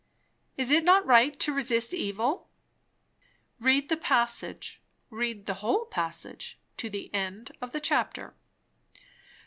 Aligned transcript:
Is 0.57 0.71
it 0.71 0.83
not 0.83 1.05
right 1.05 1.39
to 1.41 1.53
resist 1.53 1.93
evil?" 1.93 2.49
"Read 3.59 3.87
the 3.87 3.95
passage; 3.95 4.81
read 5.11 5.45
the 5.45 5.53
whole 5.61 5.85
passage, 5.85 6.57
to 6.77 6.89
the 6.89 7.13
end 7.13 7.51
of 7.61 7.71
the 7.71 7.79
chapter." 7.79 8.33